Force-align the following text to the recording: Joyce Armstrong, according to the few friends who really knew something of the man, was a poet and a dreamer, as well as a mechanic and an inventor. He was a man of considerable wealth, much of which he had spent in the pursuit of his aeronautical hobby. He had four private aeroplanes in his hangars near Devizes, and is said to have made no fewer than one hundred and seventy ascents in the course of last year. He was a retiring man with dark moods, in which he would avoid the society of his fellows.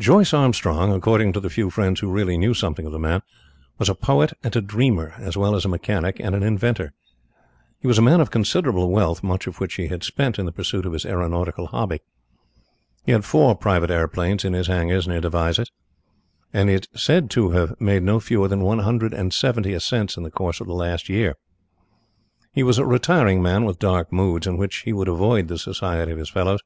Joyce 0.00 0.34
Armstrong, 0.34 0.92
according 0.92 1.32
to 1.34 1.38
the 1.38 1.48
few 1.48 1.70
friends 1.70 2.00
who 2.00 2.10
really 2.10 2.36
knew 2.36 2.52
something 2.52 2.84
of 2.84 2.90
the 2.90 2.98
man, 2.98 3.22
was 3.78 3.88
a 3.88 3.94
poet 3.94 4.32
and 4.42 4.56
a 4.56 4.60
dreamer, 4.60 5.14
as 5.18 5.36
well 5.36 5.54
as 5.54 5.64
a 5.64 5.68
mechanic 5.68 6.18
and 6.18 6.34
an 6.34 6.42
inventor. 6.42 6.92
He 7.78 7.86
was 7.86 7.96
a 7.96 8.02
man 8.02 8.20
of 8.20 8.32
considerable 8.32 8.90
wealth, 8.90 9.22
much 9.22 9.46
of 9.46 9.60
which 9.60 9.74
he 9.74 9.86
had 9.86 10.02
spent 10.02 10.36
in 10.36 10.46
the 10.46 10.52
pursuit 10.52 10.84
of 10.84 10.94
his 10.94 11.06
aeronautical 11.06 11.68
hobby. 11.68 12.00
He 13.06 13.12
had 13.12 13.24
four 13.24 13.54
private 13.54 13.88
aeroplanes 13.88 14.44
in 14.44 14.52
his 14.52 14.66
hangars 14.66 15.06
near 15.06 15.20
Devizes, 15.20 15.70
and 16.52 16.68
is 16.68 16.88
said 16.96 17.30
to 17.30 17.50
have 17.50 17.80
made 17.80 18.02
no 18.02 18.18
fewer 18.18 18.48
than 18.48 18.62
one 18.62 18.80
hundred 18.80 19.14
and 19.14 19.32
seventy 19.32 19.74
ascents 19.74 20.16
in 20.16 20.24
the 20.24 20.30
course 20.32 20.60
of 20.60 20.66
last 20.66 21.08
year. 21.08 21.36
He 22.52 22.64
was 22.64 22.78
a 22.78 22.84
retiring 22.84 23.40
man 23.42 23.64
with 23.64 23.78
dark 23.78 24.12
moods, 24.12 24.48
in 24.48 24.56
which 24.56 24.78
he 24.78 24.92
would 24.92 25.06
avoid 25.06 25.46
the 25.46 25.56
society 25.56 26.10
of 26.10 26.18
his 26.18 26.30
fellows. 26.30 26.62